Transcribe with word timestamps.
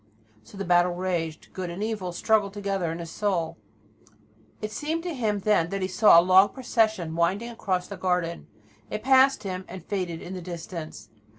So 0.43 0.57
the 0.57 0.65
battle 0.65 0.95
raged. 0.95 1.53
Good 1.53 1.69
and 1.69 1.83
evil 1.83 2.11
struggled 2.11 2.55
together 2.55 2.91
in 2.91 2.97
his 2.97 3.11
soul. 3.11 3.57
It 4.59 4.71
seemed 4.71 5.03
to 5.03 5.13
him 5.13 5.41
then 5.41 5.69
that 5.69 5.83
he 5.83 5.87
saw 5.87 6.19
a 6.19 6.23
long 6.25 6.49
procession 6.49 7.15
winding 7.15 7.51
across 7.51 7.85
the 7.87 7.97
garden. 7.97 8.47
It 8.89 9.03
passed 9.03 9.43
him 9.43 9.63
and 9.67 9.85
faded 9.85 10.19
in 10.19 10.33
the 10.33 10.41
distance. 10.41 11.09